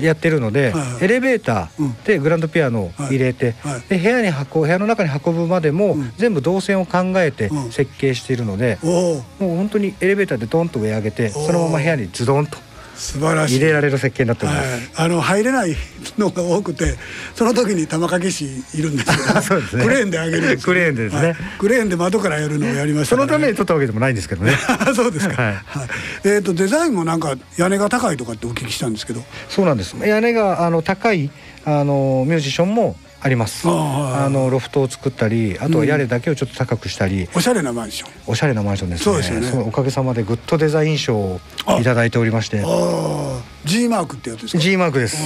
[0.00, 1.86] やってるので、エレベータうん。
[1.90, 3.54] ーでグランドピアノを入れて、
[3.88, 6.12] で部屋に運ぶ部屋の中に運ぶまでも、うん。
[6.16, 7.70] 全部動線を考えてうん。
[7.70, 12.58] 設計しているので、もう本当にエレベーターでドンと上上げてそのまま部屋にズドンと
[12.96, 13.56] 素晴らしい。
[13.56, 14.58] 入れられる設計になってます。
[14.58, 15.74] はい、あの入れない
[16.18, 16.94] のが多くて
[17.34, 19.84] その時に玉掛師いるんですよ そうですね。
[19.84, 20.58] クレーンで上げるんですよ。
[20.60, 21.28] クレーンでですね。
[21.28, 21.36] はい。
[21.58, 23.16] クレーンで窓からやるのをやりました。
[23.16, 24.52] そのためにに撮ったわけでもないんですけどね。
[24.94, 25.54] そうですか、はい。
[25.54, 25.88] はい。
[26.24, 29.24] えっ、とデザインもなんか屋根が高いとかってお聞きしたんですけど。
[29.48, 29.96] そうなんです。
[30.04, 31.30] 屋根があの高い
[31.64, 33.68] あのミュージシャンもあります。
[33.68, 38.10] あのロフトを作ったりあとは屋根だけをちょっと高くしたり、おしゃれなマンション。
[38.26, 39.04] おしゃれなマンションですね。
[39.04, 39.64] そうですよね。
[39.66, 41.40] おかげさまでグッドデザイン賞を
[41.80, 42.60] いただいておりまして。
[42.60, 45.16] ああ G マークってやつですか？G マークです、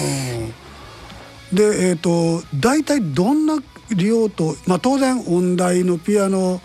[1.52, 3.58] でえっ、と大体どんな
[3.90, 6.60] 利用と、まあ、当然音大のピアノ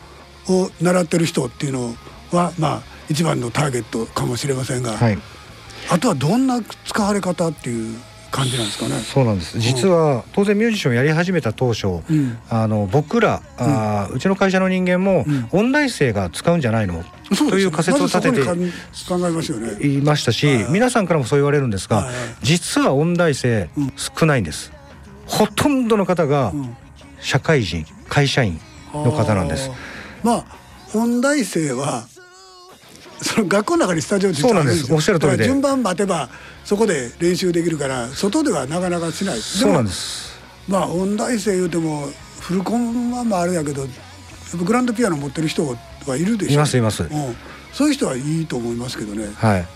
[0.47, 1.95] を習ってる人っていうの
[2.31, 5.17] はまあ一番のターゲットかもしれませんが、はい。
[5.91, 7.97] あとはどんな使われ方っていう
[8.35, 8.99] 感じなんですかね。
[8.99, 9.57] そうなんです。
[9.59, 12.37] 実は当然ミュージシャンをやり始めた当初、うん。
[12.49, 15.47] あの僕らあー、うちの会社の人間も、うん。
[15.51, 17.03] 音大生が使うんじゃないの？
[17.49, 19.87] という仮説を立てて。
[19.87, 22.09] いましたし、皆さんからもそう言われるんですが、
[22.41, 23.93] 実は音大生うん。
[23.95, 24.71] 少ないんです、
[25.25, 26.75] ほとんどの方がうん。
[27.21, 28.59] 社会人会社員
[28.93, 29.71] の方なんです。
[30.23, 30.45] まあ
[30.93, 32.07] 音大生は
[33.21, 36.29] その学校の中にスタジオ実はあんよそうなんですおっしゃる通り順番待てば
[36.63, 39.39] そこで練習できるから外ではなかなかしない。
[39.39, 42.07] そうなんでですもまあ音大生言うても
[42.41, 43.85] フルコンはまああれだけど
[44.63, 45.65] グランドピアノ持ってる人
[46.07, 46.53] はいるでしょ。
[46.53, 47.03] いますいます。
[47.03, 47.09] うん、
[47.73, 49.27] そういう人はいいと思いますけどね。
[49.35, 49.67] はい。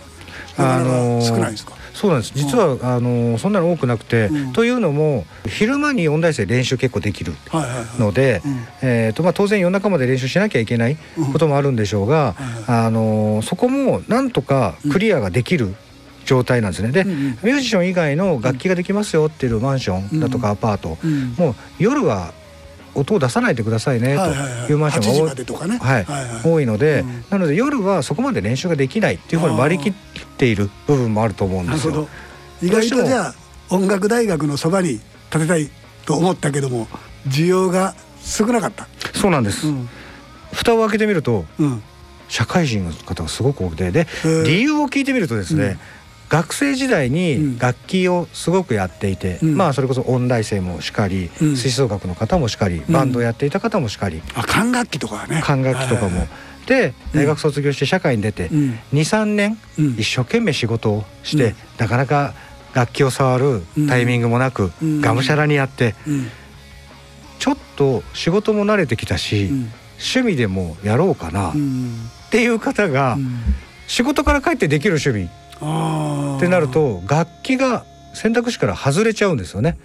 [0.58, 2.32] なかなか少ないですか、そうなんです。
[2.34, 4.54] 実は、あのーそんなの多くなくて、うん。
[4.54, 7.34] というのも昼間に音大生練習結構できる
[8.00, 8.42] ので、
[9.34, 10.98] 当然夜中まで練習しなきゃいけない
[11.34, 12.36] こともあるんでしょうが、
[12.68, 15.76] あのーそこもなんとかクリアができる
[16.26, 16.92] 状態なんですね。
[16.92, 21.34] で、ミュージシャン以外の楽器ができますよっていうマンションだとかアパート、うん。
[21.38, 22.34] もう夜は
[22.96, 25.78] 音を出さないでくださいねというマンション8時が多い。
[25.80, 26.06] はい
[26.44, 27.26] 多いので、うん。
[27.30, 29.94] なので夜はそこまで練習ができないっていうふうに割り切っ
[30.38, 32.08] ている部分もあると思うんですよ。
[32.62, 33.36] 意外とじゃあ
[33.70, 35.00] 音楽大学のそばに
[35.30, 35.70] 建てたい
[36.06, 36.88] と思ったけども
[37.28, 38.88] 需要が少なかった。
[39.14, 39.90] そうなんです、うん。
[40.52, 41.84] 蓋を開けてみるとうん。
[42.28, 43.92] 社会人の方がすごく多くて。
[43.92, 44.44] でー。
[44.44, 45.80] 理由を聞いてみるとですね、うん
[46.30, 47.14] 学生時代うん。
[47.14, 49.56] に楽器をすごくやっていて、うん。
[49.58, 51.56] まあそれこそ音大生もしかり、うん。
[51.58, 52.94] 吹奏楽の方もしかりうん。
[52.94, 55.42] バンドをやっていた方もしかり、あ管楽器とかはね。
[55.44, 56.28] 管楽器とかも。
[56.68, 58.80] で大学卒業して社会に出て、うん。
[58.94, 59.96] 23年うん。
[59.98, 61.56] 一生懸命仕事をして、うん。
[61.80, 62.34] なかなか
[62.76, 65.02] 楽器を触るタイミングもなく、うん。
[65.02, 66.28] がむしゃらにやってうん。
[67.40, 69.72] ちょっと仕事も慣れてきたし、うん。
[69.98, 72.10] 趣味でもやろうかなっうん。
[72.30, 73.40] ていう方が、うん。
[73.88, 75.30] 仕事から帰ってできる趣味
[75.62, 79.78] ってなると楽器が選択肢から外れちゃうんですよね。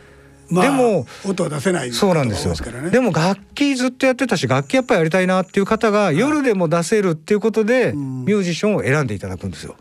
[0.50, 2.54] まあでも音は出せないそうなんですよ。
[2.90, 9.74] でも楽器ずっとやってたし楽器やっぱりやりたいなっていう方が夜でも出せるっていうことでうんミュージシャンを選んでいただくんですよ。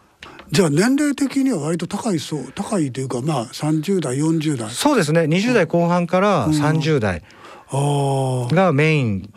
[0.51, 5.21] じゃあ年齢的には割と高いそう高いというかまあ30代40代そうですね。
[5.21, 7.23] 20代後半からうん30代
[7.71, 9.29] がメインで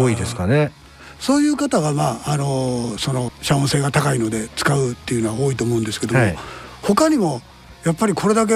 [0.00, 0.72] 多いですかね。
[1.24, 6.36] そういう方がまああのその遮音性が高いので使うっていうのは多いと思うんですけども、はい
[6.82, 7.40] 他にも
[7.86, 8.52] やっぱりこれだけ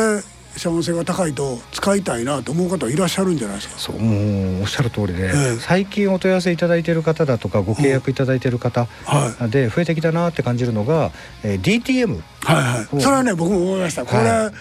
[0.55, 3.79] 遮音性が高いと使いたいなと思う方いらっしゃるんじゃないですか？
[3.79, 11.11] そうもうおっしゃる通りで、ええ最近お問い合わせいただいている方だとかご契約いただいている方はいで増えてきたなって感じるのが、
[11.43, 13.01] えー DTM はいはい。
[13.01, 14.05] それはね僕も思いました。
[14.05, 14.53] これ、はい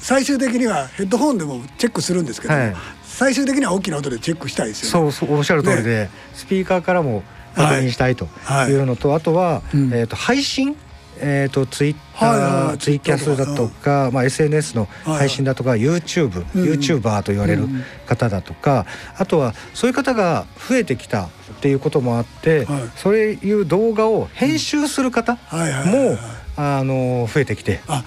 [0.00, 5.12] 最終的にはヘッドホンでもチェックするんですけど、はい最終的には大きな音でチェックしたいですよね。
[5.12, 7.22] そうそうおっしゃる通りで、スピーカーからも
[7.54, 8.70] 確認したいとはい。
[8.70, 9.92] いうのと、あとは、うん。
[9.92, 10.76] えー、と配信
[11.24, 12.78] えー、とツイッター、はいはいはい。
[12.78, 18.86] ツイキャスだとか、まあ、SNS の配信だとか、YouTube、うん YouTuber と言われるうん方だとか、
[19.16, 21.28] あとはそういう方が増えてきたっ
[21.60, 22.82] ていうこともあって、はい。
[22.96, 26.14] そういう動画を編集する方はいはいはいはい。
[26.14, 26.18] も
[26.56, 28.04] あの増えてきてあ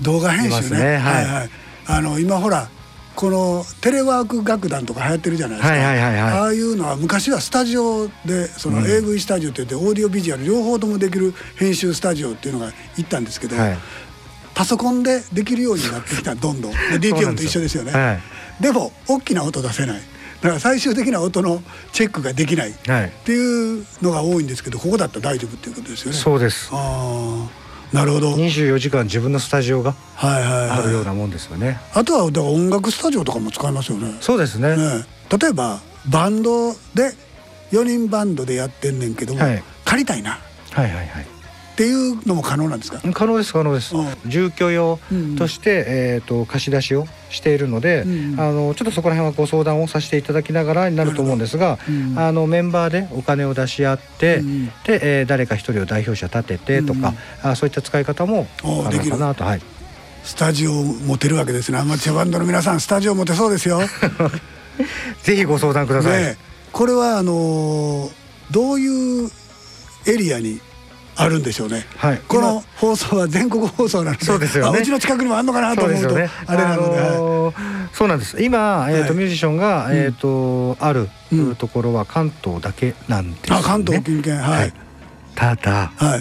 [0.00, 0.96] 動画編集ね。
[0.96, 1.50] はいはい。
[1.86, 2.68] あの今ほら
[3.14, 8.84] このテレワーク楽団とか流行ってるじゃないですか、ああいうのは昔はスタジオでそのうん。
[8.86, 13.78] AV スタジオって言ってオーディオビジュアル両方ともできる編集スタジオっていうのが行ったんですけど、はい。
[14.54, 16.72] パソコンでできるようになってきたどんどん。
[17.00, 18.62] DTM んと一緒ですよね、はい。
[18.62, 20.00] でも大きな音出せない。
[20.40, 22.70] だから最終的な音のチェックができない。
[22.70, 26.18] っはい、ていうのが多いんですけどここだったら大丈夫っていうことですよね。
[26.18, 26.68] そうです。
[26.72, 27.63] ああ
[27.94, 31.78] なるほどはい24時間自分のスタジオがはいはいあるようなもんですよね。
[31.94, 34.76] あとはだから音楽スタジオとかも使いますよねそうですね。
[34.76, 35.04] ね
[35.40, 35.80] 例えば
[36.10, 37.12] バンドで
[37.70, 40.38] 4人バンドでやってんねんけども、はい借りたいなっ
[40.72, 41.26] はいはいはい。
[41.76, 43.00] ていうのも可能なんですか？
[43.12, 43.96] 可能です可能です。
[43.96, 44.06] うん。
[44.26, 48.40] 住居用うんとして、えっ、と貸し出しをしているので、うん。
[48.40, 52.18] あのちょっとそこら辺はご相談をさせていただきながらになると思うんですが、うん。
[52.18, 54.66] あのメンバーでお金を出し合って、うん。
[54.66, 59.62] で、えー誰か一人を代表者立ててとか、あそういった使い方も可おできる能かなとはい。
[60.22, 61.78] スタジオを持てるわけですね。
[61.78, 63.80] アマチュアバンドの皆さんスタジオ持てそうですよ。
[65.22, 66.22] ぜひご相談ください。
[66.22, 66.36] ね
[66.72, 68.10] これはあのー
[68.50, 69.30] どういう
[70.06, 70.60] エリアに
[71.16, 71.86] あるんでしょうね。
[71.96, 72.20] はい。
[72.26, 74.78] この放送は全国放送なので、そうですよね。
[74.78, 76.30] あうちの近くにもあんのかなと思うとね。
[76.46, 77.10] あれなので、はい。
[77.18, 77.54] のー
[77.92, 78.42] そうなんです。
[78.42, 79.14] 今えっ、と、はい。
[79.14, 83.60] ミュージシャンがえっ、と、あるうんところは関東だけなんですよね。
[83.60, 84.72] あ関東近県はい。
[85.34, 86.20] ただはい。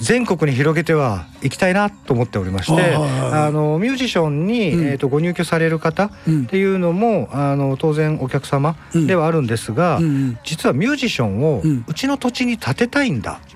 [0.00, 3.32] 全国に広げては行きたいなと思っておりまして、はいはいはい。
[3.46, 4.86] あのミュージシャンに、うん。
[4.86, 6.42] えー、とご入居される方うん。
[6.42, 9.06] っていうのもあの当然お客様うん。
[9.06, 10.38] ではあるんですが、うんうん。
[10.44, 11.84] 実はミュージシャンをうん。
[11.86, 13.34] うちの土地に建てたいんだ。
[13.34, 13.53] あー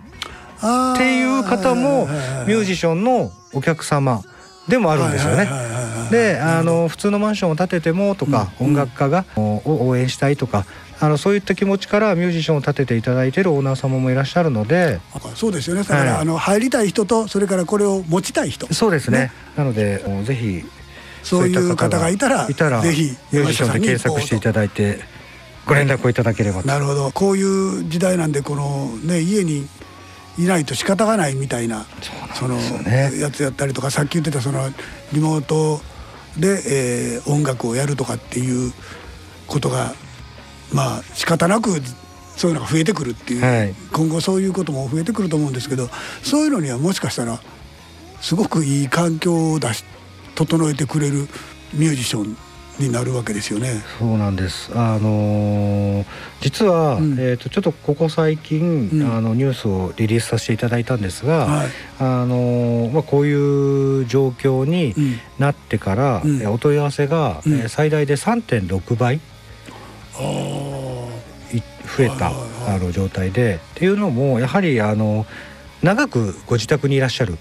[0.58, 2.06] っていう方も
[2.46, 4.22] ミュージシャンのお客様
[4.68, 5.48] でもあるんですよね。
[6.10, 8.66] であの普通のマンションを建ててもとか、うん。
[8.68, 10.64] 音楽家がお応援したいとか
[11.00, 15.00] あのそういった気持ちからミュージシャンを建てていただいているオーナー様もいらっしゃるので。
[15.34, 15.82] そうですよね。
[15.82, 16.20] だから、はい。
[16.22, 18.72] あの入りたい人とそれからこれを持ちたい人。
[18.72, 19.18] そうですね。
[19.18, 19.32] ね。
[19.56, 20.64] なのでぜひ
[21.22, 25.00] そういう方がいたらいたらぜひミュージシャンで検索していただいて
[25.66, 26.68] ご連絡をいただければと。
[26.68, 27.10] なるほど。
[27.12, 29.66] こういう時代なんでこのね家に
[30.38, 31.84] いないと仕方がないみたいな
[32.34, 33.10] そのね。
[33.18, 34.70] やつやったりとかさっき言ってたその
[35.12, 35.80] リモート
[36.38, 38.72] で、えー音楽をやるとかっていう
[39.46, 39.94] ことが
[40.72, 41.80] まあ仕方なく
[42.36, 43.74] そういうのが増えてくるっていう、はい。
[43.92, 45.88] 今後そういうことも増えてくると思うんですけど
[46.22, 47.40] そういうのにはもしかしたら
[48.20, 49.84] すごくいい環境を出し
[50.36, 51.28] 整えてくれる
[51.74, 52.36] ミュージシャン
[52.78, 53.82] になるわけですよね。
[53.98, 54.70] そうなんです。
[54.74, 56.04] あのー
[56.40, 57.16] 実は、うん。
[57.18, 59.02] えっ、とちょっとここ最近、うん。
[59.16, 61.68] あのニュースをリリースさせていただいたんですが、はい。
[61.98, 65.18] あのーまあこういう状況にうん。
[65.38, 66.36] なってから、うん。
[66.40, 67.52] えーお問い合わせが、うん。
[67.54, 69.20] えー最大で3.6倍
[71.96, 72.30] 増えた、
[72.72, 75.26] あの状態でっていうのもやはりあの
[75.82, 77.36] 長くご自宅にいらっしゃる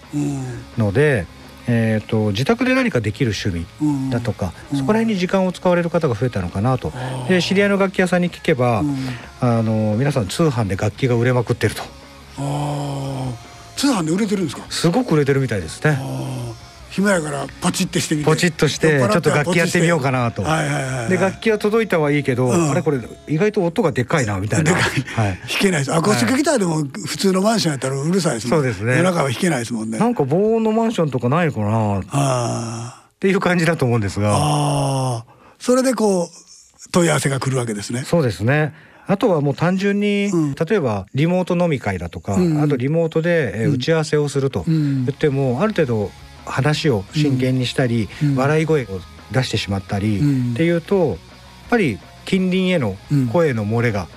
[0.77, 1.25] ので、
[1.69, 4.09] えー、と自宅で何かできる趣味うん。
[4.09, 6.91] だとか、うんそこら辺に時間を使われる方が増えたのかなと。
[6.95, 8.95] あーで知り合いの楽器屋さんに聞けば、うん。
[9.41, 11.81] あの皆さん通販で楽器が売れまくってると。
[11.81, 11.85] あ
[12.39, 13.33] あ
[13.75, 14.63] 通販で売れてるんですか？
[14.69, 15.99] すごく売れてるみたいですね。
[16.97, 18.25] 暇やからポチってしてみて。
[18.25, 20.41] ポチッとしてちょっと楽器やってみようかななと。
[20.41, 21.09] はいはいはいはい。
[21.09, 22.71] で楽器は届いたはいいけど、うん。
[22.71, 24.73] あれこれ意外と音がでかいなみたいな。
[24.73, 25.01] でかい。
[25.01, 25.37] はい。
[25.37, 25.93] 弾けないです。
[25.93, 28.97] アコースティックギターでも普通のマンションやったらうるさいですもんそうですね。
[28.97, 29.99] 夜中は弾けないですもんね。
[29.99, 31.99] なんか防音のマンションとかないのかな。
[31.99, 33.03] っあ。
[33.19, 34.35] ていう感じだと思うんですあが。
[34.35, 35.25] ああ。
[35.59, 36.27] それでこう
[36.91, 38.03] 問い合わせが来るわけですね。
[38.05, 38.73] そうですね。
[39.09, 40.55] あとはもう単純に、うん。
[40.55, 42.61] 例えばリモート飲み会だとか、うん。
[42.61, 45.05] あとリモートで、打ち合わせをするとうん。
[45.05, 46.11] 言っても、ある程度
[46.47, 48.35] 話を真剣にしたり、うん。
[48.35, 48.99] 笑い声を
[49.31, 50.53] 出してしまったり、うん。
[50.53, 51.17] っていうとやっ
[51.69, 53.27] ぱり近隣へのうん。
[53.27, 54.07] 声の漏れが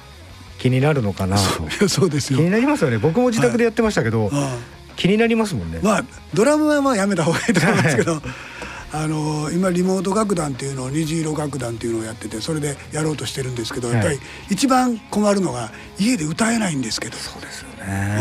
[0.59, 1.37] 気になるのかな。
[1.37, 2.39] と、そう そうですよ。
[2.39, 2.99] 気になりますよね。
[2.99, 4.59] 僕も自宅でやってましたけど、あ
[4.97, 5.81] 気になりますもんね。
[5.83, 8.21] あまあドラムはまあやめた方がいいと思いますけど、
[8.93, 17.17] あの今リモート楽団っていうのを虹色楽団っていうのをやっててそれでやろうとしてるんですけど、やっぱりはい一番困るのが家で歌えないんですけど。
[17.17, 18.21] そうですよね。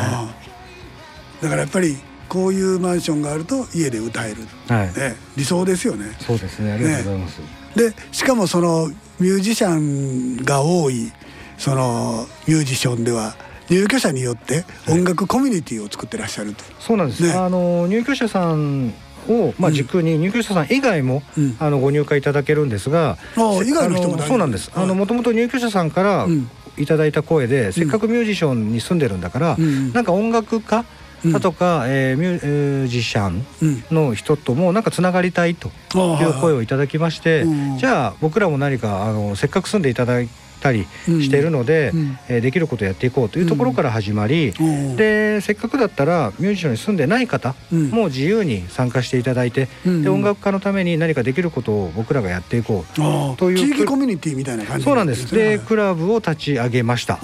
[1.42, 1.98] だからやっぱり
[2.30, 6.16] こういうマンションがあると家で歌える、はい、ね、理想ですよね。
[6.20, 6.72] そうですね。
[6.72, 7.42] ありがとうございます。
[7.76, 8.88] でしかもその
[9.20, 11.12] ミュージシャンが多い
[11.58, 13.36] そのミュージシャンでは
[13.70, 16.64] 入居者によって音楽コミュニティを作ってらっしゃると。
[16.80, 17.34] そうなんです、ね。
[17.34, 18.94] あの入居者さん
[19.28, 19.74] を、まあ、うん。
[19.76, 21.58] 軸に入居者さん以外も、うん。
[21.60, 24.72] あのご入会いただけるんですが、せあ以外の人もそうなんです。
[24.72, 26.50] はいあのもともと入居者さんからうん。
[26.78, 30.86] いただいた声で、せっかくミュージシャンに住んでるんだから、うんなんか音楽家うん
[31.26, 36.26] だとか、えーミュージシャンうんの人ともなんかつながりたいといい。
[36.26, 37.78] う声をいただきまして、うん。
[37.78, 40.30] じゃあ僕らも何かあのせっかく住んでいただい
[40.62, 42.18] たりしているので、うん。
[42.28, 44.96] えーできることをやっていこうというところから始まり、うん。
[44.96, 47.90] でせっかくだったらミュージシャンに住んでない方うん。
[47.90, 50.02] も自由に参加していただいて、うん。
[50.04, 55.34] で音楽家のために何かできることを僕らがやっていこうという地域コミュニティみたいな感じそうなんです。
[55.34, 57.20] ではいクラブを立ち上げました。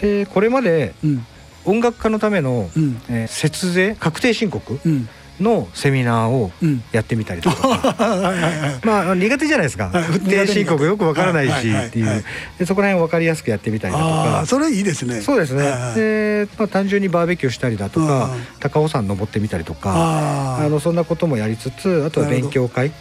[0.00, 1.26] でこれまでうん
[1.64, 3.00] 音楽家のための、うん。
[3.08, 5.08] えー節税確定申告うん。
[5.40, 6.82] のセミナーをうん。
[6.92, 9.88] やってみたりとか、 はいはいはいまあ苦手じゃないですか。
[9.92, 10.04] はい。
[10.04, 12.24] 確定申告よくわからないしっていう、はい
[12.58, 14.40] でそこら辺分かりやすくやってみたりだとあか。
[14.40, 15.20] あそれいいですね。
[15.22, 15.64] そうですね、
[15.96, 18.42] で、まあ、単純にバーベキューしたりだとか、うん。
[18.60, 22.92] 高尾山登ってみたりとかあのそんなこともやりつつあとは勉強会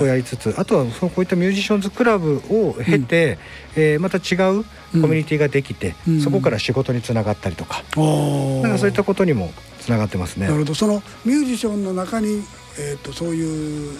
[0.00, 3.38] をやりつつ、あとはそうこういったミュージシャンズクラブを経て、
[3.76, 4.64] えーまた違う
[5.00, 6.20] コミュニティができて、うん。
[6.20, 10.46] そこから仕事につながったりとか、なんかそういったことにもつながってますね。
[10.46, 10.60] なる。
[10.60, 10.74] ほど。
[10.74, 12.42] そのミュージシャンの中に、
[12.78, 13.98] えー、とそういう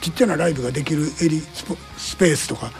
[0.00, 2.70] ちっちゃなライブができるエリスポスペースとか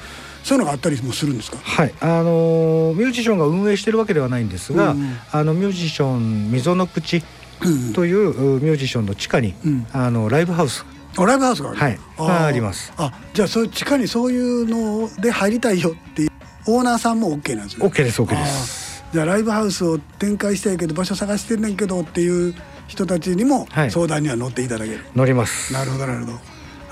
[0.42, 1.58] そういうのがあったりもするんですか？
[1.58, 7.22] はい、あのーミュージシャンが運営してるわけではないんですが、うんあのミュージシャン溝の口
[7.62, 9.86] うんといううミュージシャンの地下に、うん。
[9.92, 10.84] あのライブハウス。
[11.16, 11.98] あライブハウスがある、はい。
[12.18, 12.92] あります。
[12.96, 16.30] あじゃあそう地下にそういうので入りたいよっていう
[16.66, 17.86] オーナーさんも OK なんですね。
[17.86, 19.04] OK です OK です。
[19.12, 22.54] じゃあライブハウスを展開したいけど場所探してんねんけどっていう
[22.88, 23.90] 人たちにもはい。
[23.90, 25.72] 相談には乗っていただける、乗ります。
[25.72, 26.38] なるほどなるほど。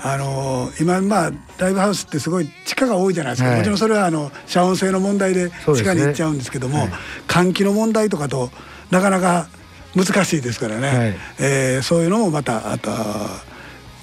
[0.05, 3.57] あのー今まあライブハウスってすごい地下が多いじゃないですか、はい。
[3.59, 6.89] もちろんそれはあの遮音性の問題で地下に行っちゃうんですけどもはい。
[7.27, 8.51] 換気の問題とかと
[8.91, 9.47] なかなか
[9.95, 11.15] 難しいですからね、はい。
[11.39, 12.91] えーそういうのもまたあと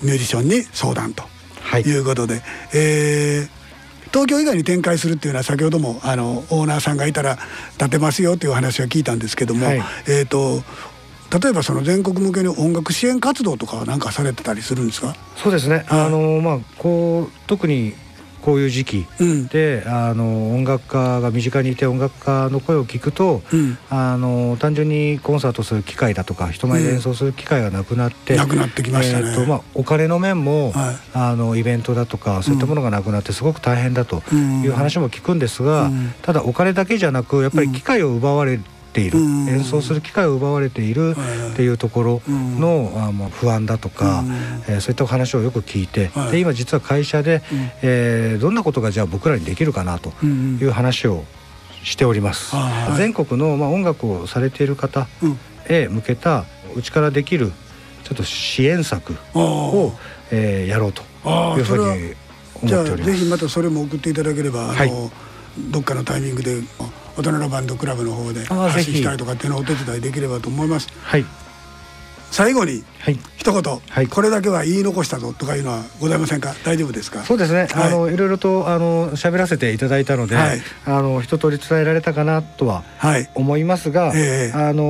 [0.03, 1.23] ミュージシャンに相談と
[1.61, 1.83] はい。
[1.83, 2.43] いうことで、
[2.75, 3.60] えー
[4.13, 7.39] 東京以外に展開するっていうのは先ほどもあのオーナーさんがいたら
[7.79, 9.83] 立てますよっていう話は聞いたんですけども、はい。
[10.09, 10.63] えー、と
[11.41, 15.15] 例えばその全国向けに音楽支援活動とかは何かされてたりするんですか？
[15.37, 16.01] そうですね、はい。
[16.07, 17.95] あのまあこう特に
[18.43, 19.47] こういう時期うん。
[19.49, 23.79] で、あの音楽家が身近にいて音楽家の声を聞くと、うん。
[23.91, 29.29] あの単純にコンサートする機会だとか人前で演奏する機会がなくなって、なくなってきましたね。
[29.29, 30.97] えーとまあ、お金の面も、はい。
[31.13, 34.63] あのイベントだとかそういったものがなくなってすごく大変だとうん。
[34.63, 36.15] いう話も聞くんですが、うん。
[36.23, 39.49] ただお金だけじゃなくやっぱり機会を奪われている、うん。
[39.49, 44.33] 演奏する機会を奪われているはいっていうところの、あまあ不安だとか、うん。
[44.67, 46.33] えーそういったお話をよく聞いて、はい。
[46.33, 47.43] で今実は会社で、
[47.83, 51.25] えーどんなことがじゃあ僕らにできるかなとうんいう話を
[51.85, 52.57] しております。
[52.57, 55.39] はい全国の、まあ、音楽をされている方うん。
[55.69, 57.53] へ向けたうちからできる
[58.05, 59.93] ちょっと支援策おを、
[60.31, 61.03] えーやろうと
[61.57, 62.15] いうふうに
[62.65, 63.13] じゃあ思っております。
[63.13, 64.93] ぜひまたそれも送っていただければ、はい。
[65.71, 66.61] どっかのタイミングで
[67.21, 70.89] 大人のバンドクラブの方で発信したりとかっていうのをお手伝いできればと思います。
[71.03, 71.25] はい。
[72.31, 73.19] 最後にはい。
[73.37, 74.07] 一言、はい。
[74.07, 76.55] これだけは言い残したぞとかいうのはございませんか？
[76.65, 77.25] 大丈夫ですか？
[77.25, 77.89] そうですね、はい。
[77.89, 80.61] あのいろいろとあの喋らせていただいたので、はい。
[80.87, 83.29] あの一通り伝えられたかなとははい。
[83.35, 84.83] 思いますが、ええあの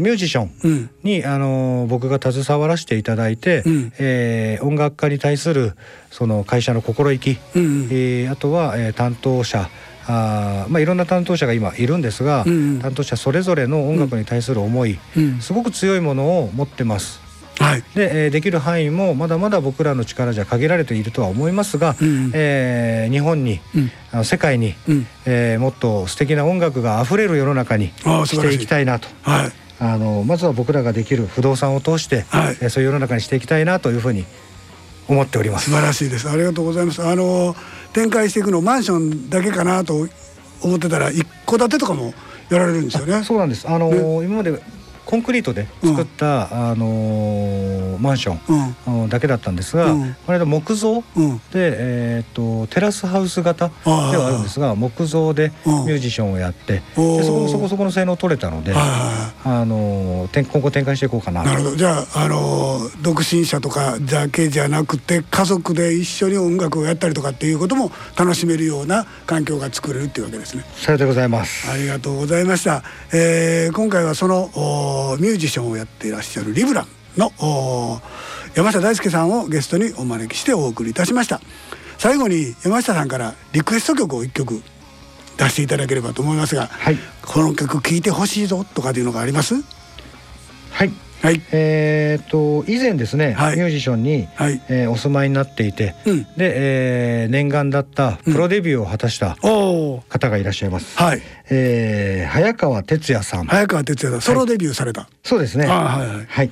[0.00, 0.90] ミュージシャンうん。
[1.04, 3.92] にあの僕が携わらせていただいて、うん。
[3.98, 5.76] えー音楽家に対する
[6.10, 7.88] その会社の心意気、うんうん。
[7.92, 9.70] えーあとは、えー担当者
[10.10, 12.78] あーまあ、いろんな担当者が今いるんですが、うんうん。
[12.80, 15.40] 担当者それぞれの音楽に対する思い、うん。
[15.40, 17.20] すごく強いものを持ってます。
[17.58, 17.82] はい。
[17.94, 23.60] で、えーできる範囲もまだまだ僕らの力じゃ限られているとは思いますが、うんえー日本に、
[24.14, 24.24] うん。
[24.24, 25.06] 世界に、うん。
[25.26, 27.88] えーもっと素敵な音楽があふれる世の中に
[28.24, 29.08] していきたいなと。
[29.22, 29.52] はい。
[29.82, 32.56] あのまずは僕らができる不動産を通して、はい。
[32.62, 34.24] えーそういう世の中にしていきたいなというふうに
[35.08, 35.70] 思っております。
[35.70, 36.30] 素晴らしいです。
[36.30, 37.02] ありがとうございます。
[37.02, 37.54] あの
[37.92, 40.06] 展開していくのマンションだけかなと
[40.62, 42.14] 思ってたら一戸建てとかも
[42.50, 43.68] やられるんですよねそうなんです。
[43.68, 44.60] あのー今まで
[45.10, 50.14] コンクリートで作った、あのーマンションだけだったんですが、うん。
[50.26, 51.36] この間木造うん。
[51.38, 55.86] で、えー、とテラスハウス型ではあるんですが木造でうん。
[55.86, 61.76] ミュージシャンをやって、でそこもそこそこの性能取れたので、あの今後展開していこうかななるほど。
[61.76, 70.64] じゃあ、あのー独身者とかだけじゃなくて家族で一緒に音楽をやったりとかっていうことも楽しめるような環境が作れるっていうわけですね。
[70.76, 71.70] さようでございます。
[71.70, 72.82] ありがとうございました。
[73.12, 74.50] えー今回はその
[75.18, 76.86] ミュージシャンをやっていらっしゃるリブラン
[77.16, 77.32] の
[78.54, 81.40] 山下大輔さんをゲストにお招きしてお送りいたしました。
[81.98, 84.62] 最後に山下さんからリクエスト曲を一曲
[85.36, 89.54] 出していただければと思いますが、はいこの曲聴いてほしいぞとかっていうのがあります？
[90.72, 90.90] はい
[91.22, 91.42] はい。
[91.52, 99.36] えー、と以前ですね、はいミュージシャンに、はいえーお住まいになっていて、うんで、えー念願だったプロデビューを果たした。
[99.36, 100.96] 方がいらっしゃいます。
[100.98, 101.22] はい。
[101.50, 105.08] えー早川哲也さん、早川哲也さんソロデビューされた。
[105.22, 105.66] そうですね。
[105.66, 106.50] あはいはいはい。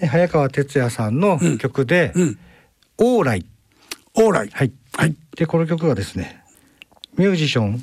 [0.00, 2.38] で早川哲也さんの曲で、うん。
[2.98, 3.46] オーライ。
[4.14, 4.50] オーライ。
[4.52, 4.72] はい。
[4.96, 5.14] はい。
[5.36, 6.42] でこの曲がですね、
[7.16, 7.82] ミュージシャン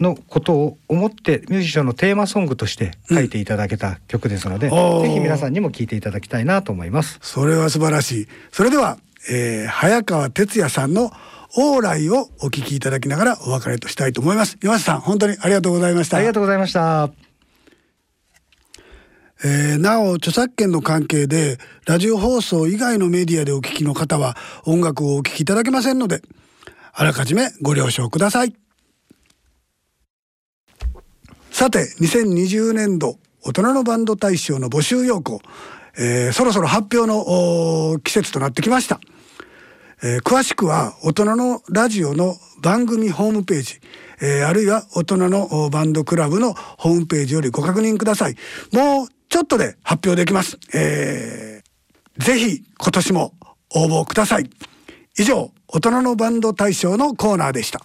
[0.00, 7.18] のことを思ってミュージシャンのテーマソングとして書いていただけた曲ですので、おーぜひ皆さんにも聴いていただきたいなと思います。
[7.22, 8.28] それは素晴らしい。
[8.52, 8.98] それでは、
[9.30, 11.10] えー早川哲也さんの
[11.56, 14.58] オーライをお聞きいただきながらお別れとしたいと思います。
[14.62, 16.16] 山下さん、本当にありがとうございました。
[16.16, 17.10] ありがとうございました。
[19.44, 26.22] えーなお著作権の関係でラジオ放送以外のメディアでお聞きの方は音楽をお聞きいただけませんので
[26.92, 28.54] あらかじめご了承ください
[31.54, 35.40] さて2020年度大人のバンド大賞の募集要項、
[35.96, 38.98] えーそろそろ発表の季節となってきました
[40.02, 43.80] えー詳しくは大人のラジオの番組ホームページ、
[44.20, 48.34] えーあるいは大人のバンドクラブのホームページよりご確認ください。
[48.72, 50.58] もうちょっとで発表できます。
[50.74, 53.32] えーぜひ今年も
[53.76, 54.50] 応募ください。
[55.16, 57.80] 以上、大人のバンド大賞のコーナーでした。